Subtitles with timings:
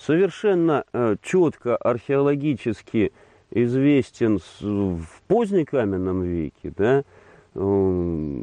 [0.00, 3.12] совершенно э, четко археологически
[3.50, 7.04] известен в позднекаменном веке, да,
[7.54, 8.42] э,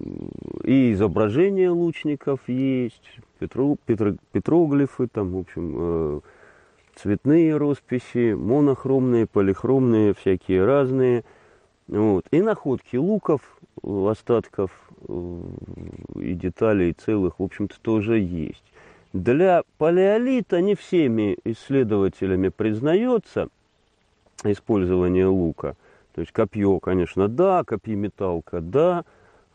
[0.63, 6.20] и изображения лучников есть, петру, петро, петроглифы, там, в общем, э,
[6.95, 11.23] цветные росписи, монохромные, полихромные, всякие разные.
[11.88, 12.26] Вот.
[12.31, 13.41] И находки луков,
[13.81, 14.71] остатков
[15.08, 18.63] и деталей целых, в общем-то, тоже есть.
[19.17, 23.49] Для палеолита не всеми исследователями признается
[24.43, 25.76] использование лука.
[26.13, 29.05] То есть копье, конечно, да, копьеметалка, да.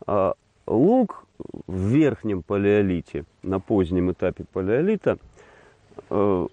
[0.05, 0.33] А
[0.67, 1.25] лук
[1.67, 5.17] в верхнем палеолите, на позднем этапе палеолита,
[6.09, 6.47] э,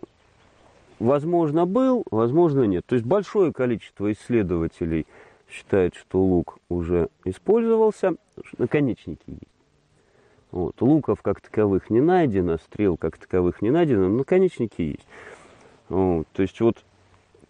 [1.00, 2.86] возможно, был, возможно, нет.
[2.86, 5.04] То есть большое количество исследователей
[5.48, 8.14] считает, что лук уже использовался,
[8.56, 9.59] наконечники есть.
[10.50, 10.80] Вот.
[10.80, 15.06] Луков как таковых не найдено, стрел как таковых не найдено, но наконечники есть.
[15.88, 16.26] Вот.
[16.32, 16.84] То есть вот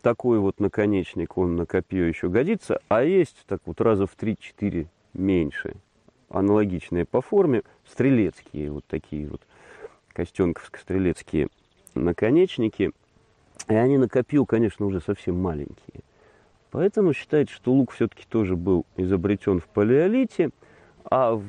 [0.03, 4.87] такой вот наконечник, он на копье еще годится, а есть так вот раза в 3-4
[5.15, 5.75] меньше,
[6.29, 9.43] аналогичные по форме, стрелецкие вот такие вот,
[10.15, 11.49] костенковско-стрелецкие
[11.95, 12.93] наконечники,
[13.69, 16.03] и они на копье, конечно, уже совсем маленькие.
[16.71, 20.51] Поэтому считается, что лук все-таки тоже был изобретен в палеолите,
[21.05, 21.45] а в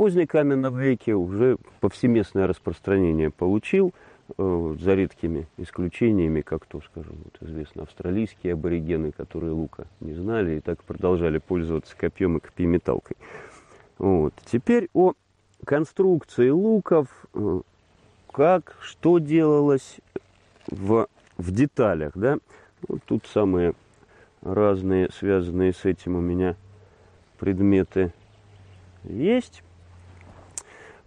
[0.00, 3.92] позднекаменном веке уже повсеместное распространение получил,
[4.38, 10.56] э, за редкими исключениями, как то, скажем, вот известно, австралийские аборигены, которые лука не знали
[10.56, 13.18] и так продолжали пользоваться копьем и копьеметалкой.
[13.98, 14.32] Вот.
[14.50, 15.12] Теперь о
[15.66, 17.60] конструкции луков, э,
[18.32, 19.98] как, что делалось
[20.68, 22.38] в, в деталях, да.
[22.88, 23.74] Вот тут самые
[24.40, 26.56] разные, связанные с этим у меня
[27.38, 28.14] предметы
[29.04, 29.62] есть.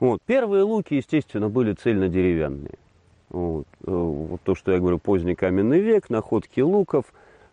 [0.04, 0.22] Вот.
[0.26, 2.78] Первые луки, естественно, были цельнодеревянные.
[3.30, 3.66] Вот.
[3.86, 7.06] Э, вот то, что я говорю, поздний каменный век, находки луков.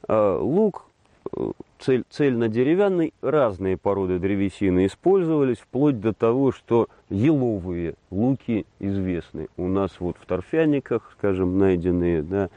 [0.09, 0.87] А, лук
[1.33, 9.47] э, цель, цельнодеревянный, разные породы древесины использовались, вплоть до того, что еловые луки известны.
[9.57, 12.51] У нас вот в торфяниках, скажем, найденные, да,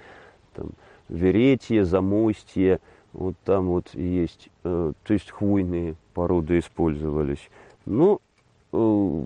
[0.56, 0.72] там,
[1.08, 2.80] веретье, замостье,
[3.12, 7.48] вот там вот есть, э, то есть хвойные породы использовались.
[8.74, 9.24] Э,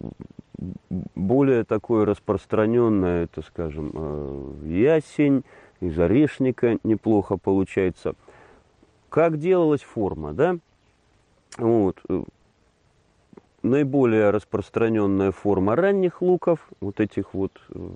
[1.15, 5.43] более такое распространенное, это, скажем, э, ясень,
[5.79, 8.15] из орешника неплохо получается.
[9.09, 10.57] Как делалась форма, да?
[11.57, 11.99] Вот.
[12.09, 12.23] Э,
[13.61, 17.89] наиболее распространенная форма ранних луков, вот этих вот э,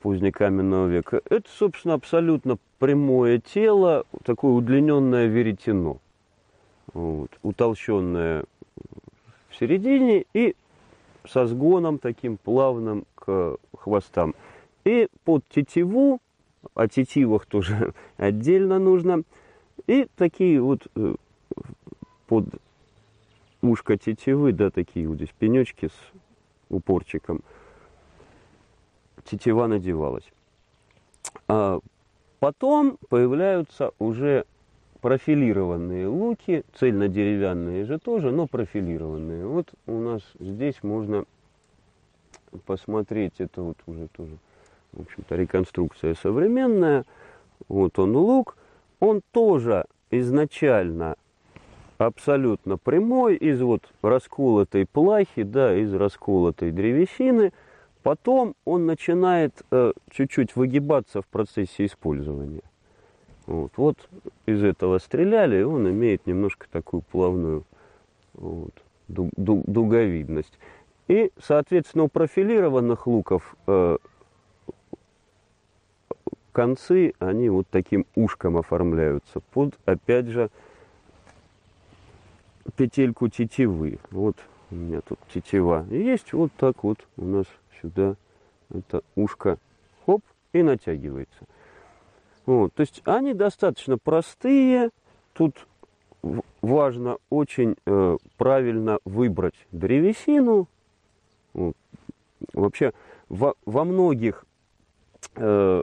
[0.00, 5.98] позднекаменного века, это, собственно, абсолютно прямое тело, такое удлиненное веретено,
[6.92, 8.44] вот, утолщенное
[9.48, 10.56] в середине и
[11.26, 14.34] со сгоном таким плавным к хвостам.
[14.84, 16.20] И под тетиву,
[16.74, 19.22] о тетивах тоже отдельно нужно,
[19.86, 21.14] и такие вот э,
[22.26, 22.46] под
[23.60, 26.12] ушко тетивы, да, такие вот здесь пенечки с
[26.68, 27.42] упорчиком,
[29.24, 30.28] тетива надевалась.
[31.48, 31.78] А
[32.40, 34.46] потом появляются уже
[35.02, 39.44] профилированные луки, цельнодеревянные же тоже, но профилированные.
[39.44, 41.24] Вот у нас здесь можно
[42.64, 44.38] посмотреть, это вот уже тоже,
[44.92, 47.04] в общем-то, реконструкция современная.
[47.68, 48.56] Вот он лук,
[49.00, 51.16] он тоже изначально
[51.98, 57.52] абсолютно прямой, из вот расколотой плахи, да, из расколотой древесины.
[58.04, 62.62] Потом он начинает э, чуть-чуть выгибаться в процессе использования.
[63.46, 63.96] Вот, вот
[64.46, 67.64] из этого стреляли, и он имеет немножко такую плавную
[68.34, 68.72] вот,
[69.08, 70.58] дуговидность.
[71.08, 73.98] И, соответственно, у профилированных луков э,
[76.52, 80.50] концы, они вот таким ушком оформляются под, опять же,
[82.76, 83.98] петельку тетивы.
[84.10, 84.36] Вот
[84.70, 85.84] у меня тут тетива.
[85.90, 87.46] И есть вот так вот у нас
[87.80, 88.16] сюда
[88.70, 89.58] это ушко,
[90.06, 90.22] хоп,
[90.52, 91.46] и натягивается.
[92.46, 94.90] Вот, то есть они достаточно простые.
[95.32, 95.66] Тут
[96.60, 100.68] важно очень э, правильно выбрать древесину.
[101.52, 101.76] Вот.
[102.52, 102.92] Вообще
[103.28, 104.44] во, во многих
[105.36, 105.82] э,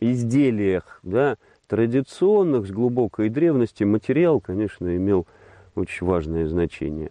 [0.00, 1.36] изделиях да,
[1.68, 5.26] традиционных с глубокой древности материал, конечно, имел
[5.74, 7.10] очень важное значение.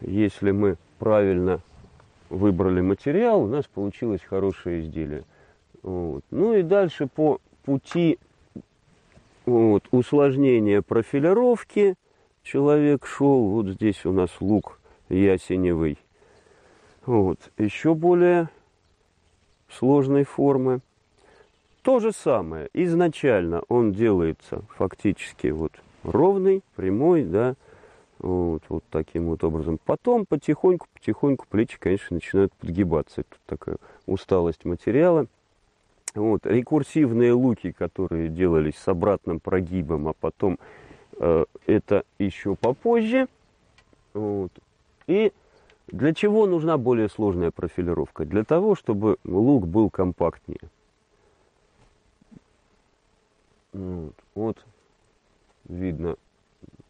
[0.00, 1.60] Если мы правильно
[2.28, 5.24] выбрали материал, у нас получилось хорошее изделие.
[5.82, 6.24] Вот.
[6.30, 8.18] Ну и дальше по пути
[9.46, 11.96] вот, усложнения профилировки
[12.42, 13.48] человек шел.
[13.48, 14.78] Вот здесь у нас лук
[15.08, 15.98] ясеневый.
[17.04, 17.38] Вот.
[17.58, 18.48] Еще более
[19.68, 20.80] сложной формы.
[21.82, 22.70] То же самое.
[22.72, 25.72] Изначально он делается фактически вот
[26.02, 27.56] ровный, прямой, да,
[28.18, 29.78] вот, вот таким вот образом.
[29.84, 33.24] Потом потихоньку, потихоньку плечи, конечно, начинают подгибаться.
[33.24, 33.76] Тут такая
[34.06, 35.26] усталость материала.
[36.14, 40.60] Вот, рекурсивные луки, которые делались с обратным прогибом, а потом
[41.18, 43.26] э, это еще попозже.
[44.12, 44.52] Вот.
[45.08, 45.32] И
[45.88, 48.24] для чего нужна более сложная профилировка?
[48.24, 50.60] Для того, чтобы лук был компактнее.
[53.72, 54.64] Вот, вот
[55.68, 56.16] видно,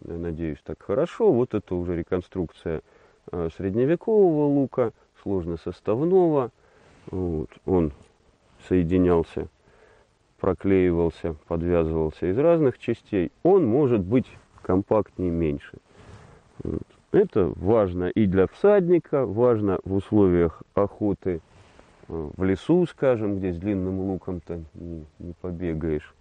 [0.06, 1.32] я надеюсь, так хорошо.
[1.32, 2.82] Вот это уже реконструкция
[3.32, 4.93] э, средневекового лука,
[5.23, 6.50] сложносоставного.
[7.11, 7.93] Вот, он
[8.69, 9.49] соединялся,
[10.39, 13.33] проклеивался, подвязывался из разных частей.
[13.43, 14.27] Он может быть
[14.63, 15.79] компактнее, меньше.
[17.13, 21.41] Это важно и для всадника, важно в условиях охоты
[22.09, 26.13] э, в лесу, скажем, где с длинным луком-то не, не побегаешь.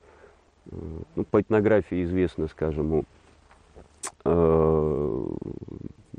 [0.68, 0.76] Э,
[1.16, 3.06] ну, по этнографии известно, скажем, у
[4.24, 5.26] э,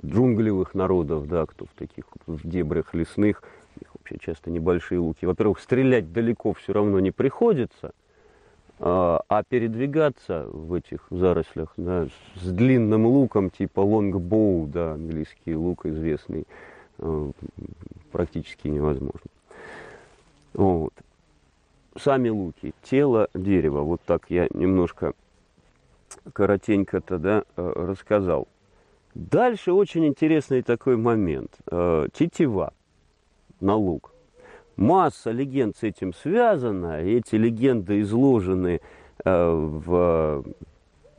[0.04, 3.42] джунглевых народов, да, кто в таких в дебрях лесных,
[4.04, 5.24] вообще часто небольшие луки.
[5.24, 7.92] Во-первых, стрелять далеко все равно не приходится–
[8.80, 15.86] а, а передвигаться в этих зарослях да, с длинным луком, типа лонгбоу, да, английский лук
[15.86, 16.44] известный,
[16.98, 17.30] а,
[18.10, 19.30] практически невозможно.
[20.54, 20.92] Вот.
[21.96, 25.12] Сами луки, тело дерева, вот так я немножко
[26.32, 28.48] коротенько тогда а, рассказал.
[29.14, 31.52] Дальше очень интересный такой момент.
[32.12, 32.72] Тетива
[33.64, 34.14] на лук
[34.76, 37.00] масса легенд с этим связана.
[37.00, 38.80] Эти легенды изложены
[39.24, 40.44] э, в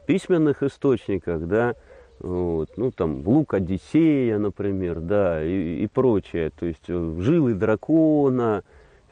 [0.06, 1.75] письменных источниках, да,
[2.19, 6.51] вот, ну там Лук Одиссея, например, да, и, и прочее.
[6.57, 8.63] То есть э, жилы дракона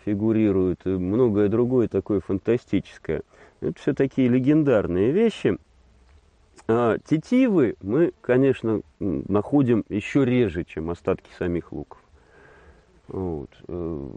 [0.05, 3.21] фигурируют, и многое другое такое фантастическое.
[3.61, 5.57] Это все такие легендарные вещи.
[6.67, 12.02] А тетивы мы, конечно, находим еще реже, чем остатки самих луков.
[13.07, 13.49] Вот.
[13.67, 14.09] Э,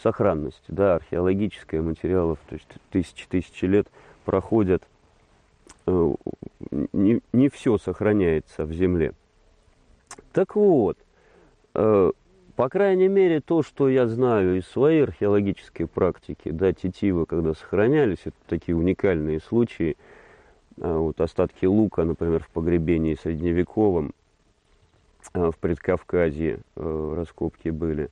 [0.00, 3.88] сохранность, да, археологическая материалов, то есть тысячи-тысячи лет
[4.24, 4.82] проходят,
[5.86, 6.14] э,
[6.92, 9.14] не, не все сохраняется в земле.
[10.32, 10.96] Так вот,
[11.74, 12.12] э,
[12.56, 18.20] по крайней мере, то, что я знаю из своей археологической практики, да, тетивы, когда сохранялись,
[18.24, 19.96] это такие уникальные случаи,
[20.76, 24.12] вот остатки лука, например, в погребении средневековом,
[25.32, 28.10] в Предкавказье э, раскопки были.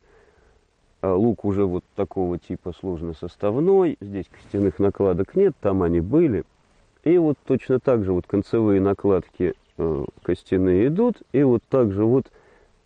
[1.00, 6.44] А лук уже вот такого типа сложно-составной, здесь костяных накладок нет, там они были.
[7.02, 12.04] И вот точно так же вот концевые накладки э, костяные идут, и вот так же
[12.04, 12.30] вот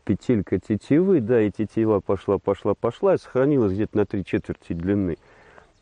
[0.05, 5.19] петелька тетивы, да, и тетива пошла, пошла, пошла, и сохранилась где-то на три четверти длины.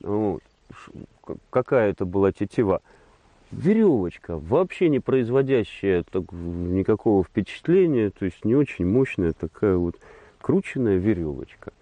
[0.00, 0.43] Вот.
[1.50, 2.81] Какая это была тетива?
[3.56, 9.96] Веревочка, вообще не производящая так, никакого впечатления, то есть не очень мощная такая вот
[10.40, 11.72] крученная веревочка.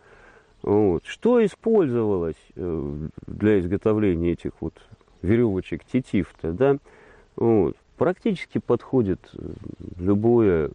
[0.63, 1.05] Вот.
[1.07, 4.75] Что использовалось э, для изготовления этих вот
[5.23, 6.77] веревочек тетив-то, да?
[7.37, 7.77] Вот.
[7.97, 9.53] Практически подходит э,
[9.99, 10.71] любое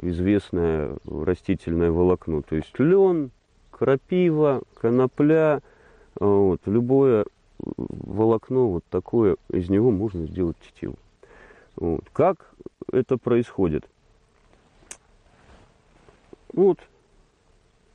[0.00, 2.42] известное растительное волокно.
[2.42, 3.30] То есть лен,
[3.70, 5.60] крапива, конопля,
[6.20, 7.24] вот, любое
[7.76, 10.96] волокно вот такое, из него можно сделать тетиву.
[11.76, 12.04] Вот.
[12.12, 12.54] Как
[12.92, 13.88] это происходит?
[16.52, 16.78] Вот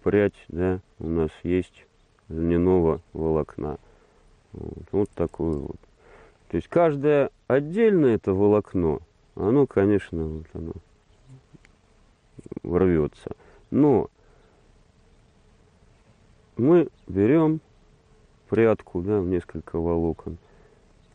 [0.04, 1.86] прядь, да, у нас есть
[2.28, 3.78] льняного волокна.
[4.54, 5.78] Вот, вот такое вот.
[6.50, 9.02] То есть каждое отдельное это волокно,
[9.36, 10.74] оно, конечно, вот оно
[12.64, 13.36] рвется.
[13.70, 14.10] Но
[16.58, 17.62] мы берем
[18.50, 20.38] прядку, да, в несколько волокон.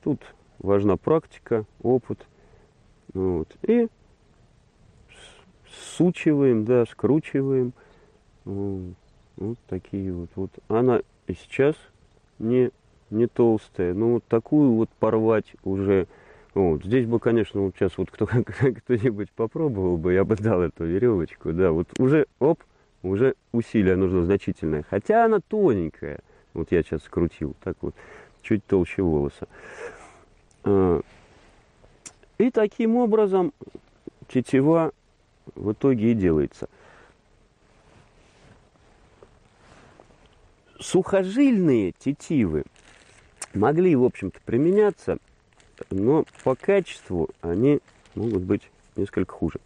[0.02, 0.20] Тут
[0.58, 2.26] важна практика, опыт.
[3.12, 3.54] Вот.
[3.62, 3.88] И
[5.96, 7.72] сучиваем, да, скручиваем.
[8.44, 10.30] Вот, такие вот.
[10.36, 10.50] вот.
[10.68, 11.74] Она и сейчас
[12.38, 12.70] не,
[13.10, 13.94] не толстая.
[13.94, 16.06] Но вот такую вот порвать уже...
[16.54, 16.84] Вот.
[16.84, 21.52] Здесь бы, конечно, вот сейчас вот кто, кто-нибудь попробовал бы, я бы дал эту веревочку,
[21.52, 22.62] да, вот уже, оп,
[23.02, 24.84] уже усилие нужно значительное.
[24.88, 26.20] Хотя она тоненькая.
[26.54, 27.94] Вот я сейчас скрутил, так вот,
[28.42, 29.48] чуть толще волоса.
[30.62, 31.00] А,
[32.38, 33.52] и таким образом
[34.28, 34.92] тетива
[35.54, 36.68] в итоге и делается.
[40.78, 42.64] Сухожильные тетивы
[43.52, 45.18] могли, в общем-то, применяться,
[45.90, 47.80] но по качеству они
[48.14, 49.60] могут быть несколько хуже.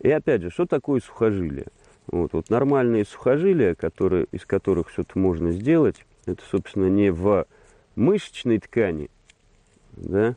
[0.00, 1.66] И опять же, что такое сухожилие?
[2.06, 7.46] Вот, вот нормальные сухожилия, которые, из которых что-то можно сделать, это, собственно, не в
[7.96, 9.10] мышечной ткани,
[9.92, 10.36] да,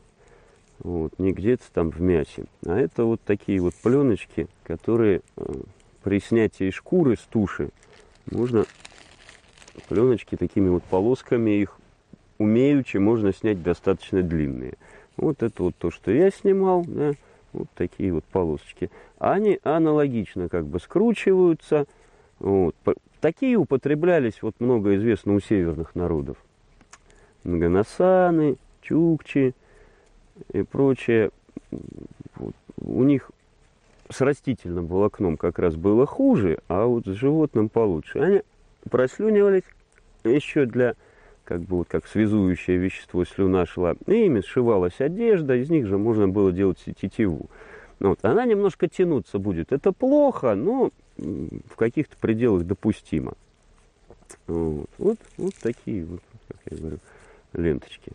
[0.78, 5.44] вот, не где-то там в мясе, а это вот такие вот пленочки, которые э,
[6.02, 7.70] при снятии шкуры с туши
[8.30, 8.64] можно
[9.88, 11.78] пленочки такими вот полосками их
[12.38, 14.74] умеючи можно снять достаточно длинные.
[15.16, 17.12] Вот это вот то, что я снимал, да,
[17.52, 18.90] вот такие вот полосочки.
[19.18, 21.86] Они аналогично как бы скручиваются.
[22.40, 22.74] Вот.
[23.24, 26.36] Такие употреблялись, вот много известно у северных народов.
[27.42, 29.54] Многоносаны, чукчи
[30.52, 31.30] и прочее.
[32.36, 32.54] Вот.
[32.82, 33.30] У них
[34.10, 38.18] с растительным волокном как раз было хуже, а вот с животным получше.
[38.18, 38.42] Они
[38.90, 39.64] прослюнивались
[40.22, 40.92] еще для
[41.44, 45.96] как бы вот как связующее вещество слюна шла, и ими сшивалась одежда, из них же
[45.96, 47.46] можно было делать тетиву.
[48.00, 48.18] Вот.
[48.20, 49.72] Она немножко тянуться будет.
[49.72, 53.34] Это плохо, но в каких-то пределах допустимо.
[54.46, 56.98] Вот, вот, вот такие вот, как я говорю,
[57.52, 58.12] ленточки.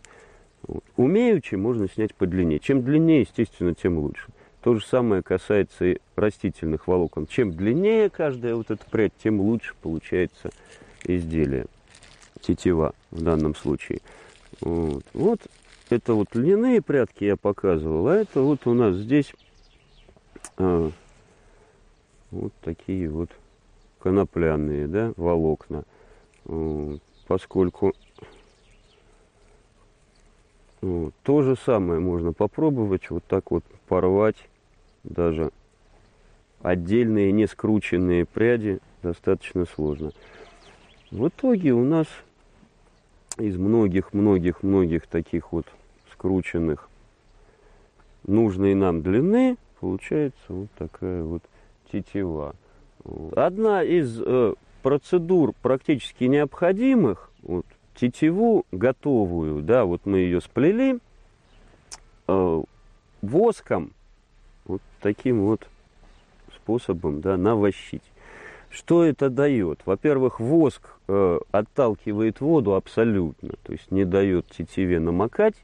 [0.62, 0.84] Вот.
[0.96, 2.58] Умеючи можно снять по длине.
[2.58, 4.26] Чем длиннее, естественно, тем лучше.
[4.62, 7.26] То же самое касается и растительных волокон.
[7.26, 10.50] Чем длиннее каждая вот эта прядь, тем лучше получается
[11.04, 11.66] изделие
[12.40, 14.00] тетива в данном случае.
[14.60, 15.04] Вот.
[15.14, 15.40] вот
[15.88, 19.32] это вот льняные прятки я показывал, а это вот у нас здесь
[20.56, 20.90] а,
[22.30, 23.30] вот такие вот
[24.00, 25.84] конопляные, да, волокна.
[27.26, 27.92] Поскольку
[30.80, 34.36] вот, то же самое можно попробовать вот так вот порвать
[35.04, 35.50] даже
[36.62, 40.12] отдельные не скрученные пряди достаточно сложно.
[41.10, 42.06] В итоге у нас
[43.36, 45.66] из многих-многих-многих таких вот
[46.12, 46.88] скрученных
[48.26, 51.42] нужной нам длины получается вот такая вот
[51.90, 52.54] тетива.
[53.34, 60.98] Одна из э, процедур практически необходимых, вот, тетиву готовую, да, вот мы ее сплели
[62.28, 62.62] э,
[63.22, 63.92] воском,
[64.64, 65.66] вот таким вот
[66.54, 68.02] способом, да, навощить.
[68.70, 69.80] Что это дает?
[69.84, 75.56] Во-первых, воск э, отталкивает воду абсолютно, то есть не дает тетиве намокать.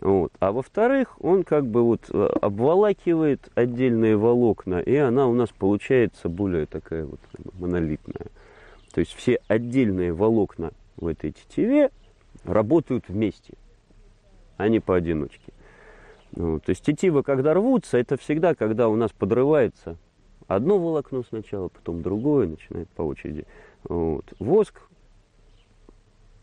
[0.00, 0.32] Вот.
[0.40, 6.28] А во-вторых, он как бы вот э, обволакивает отдельные волокна, и она у нас получается
[6.28, 7.20] более такая вот
[7.58, 8.26] монолитная.
[8.92, 11.90] То есть все отдельные волокна в этой тетиве
[12.44, 13.54] работают вместе,
[14.56, 15.52] а не поодиночке.
[16.32, 19.96] Ну, то есть тетивы, когда рвутся, это всегда, когда у нас подрывается
[20.46, 23.46] одно волокно сначала, потом другое, начинает по очереди.
[23.84, 24.24] Вот.
[24.38, 24.80] Воск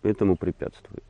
[0.02, 1.04] этому препятствует.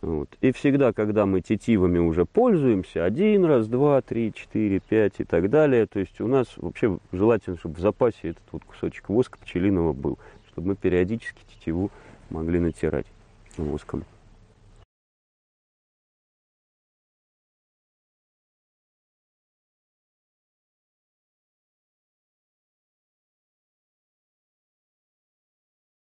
[0.00, 0.28] Вот.
[0.40, 5.50] И всегда, когда мы тетивами уже пользуемся, один раз, два, три, четыре, пять и так
[5.50, 9.92] далее, то есть у нас вообще желательно, чтобы в запасе этот вот кусочек воска пчелиного
[9.92, 10.18] был,
[10.52, 11.90] чтобы мы периодически тетиву
[12.30, 13.06] могли натирать
[13.56, 14.04] воском.